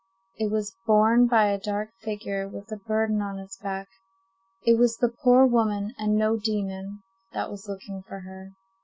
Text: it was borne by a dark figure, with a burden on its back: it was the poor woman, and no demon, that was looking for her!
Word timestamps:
it 0.39 0.49
was 0.51 0.75
borne 0.87 1.27
by 1.27 1.45
a 1.45 1.59
dark 1.59 1.89
figure, 1.99 2.47
with 2.47 2.71
a 2.71 2.75
burden 2.75 3.21
on 3.21 3.37
its 3.37 3.55
back: 3.57 3.87
it 4.63 4.73
was 4.75 4.97
the 4.97 5.13
poor 5.23 5.45
woman, 5.45 5.93
and 5.99 6.15
no 6.17 6.37
demon, 6.37 7.03
that 7.33 7.51
was 7.51 7.67
looking 7.69 8.01
for 8.01 8.21
her! 8.21 8.49